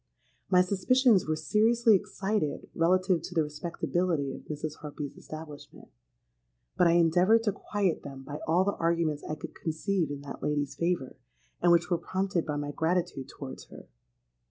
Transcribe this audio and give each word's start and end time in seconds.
My 0.49 0.61
suspicions 0.63 1.27
were 1.27 1.35
seriously 1.35 1.93
excited 1.93 2.67
relative 2.73 3.21
to 3.21 3.35
the 3.35 3.43
respectability 3.43 4.33
of 4.33 4.41
Mrs. 4.45 4.77
Harpy's 4.77 5.15
establishment; 5.15 5.89
but 6.75 6.87
I 6.87 6.93
endeavoured 6.93 7.43
to 7.43 7.51
quiet 7.51 8.01
them 8.01 8.23
by 8.23 8.39
all 8.47 8.63
the 8.63 8.73
arguments 8.77 9.23
I 9.23 9.35
could 9.35 9.53
conceive 9.53 10.09
in 10.09 10.21
that 10.21 10.41
lady's 10.41 10.73
favour, 10.73 11.17
and 11.61 11.71
which 11.71 11.91
were 11.91 11.99
prompted 11.99 12.47
by 12.47 12.55
my 12.55 12.71
gratitude 12.71 13.29
towards 13.29 13.65
her. 13.65 13.89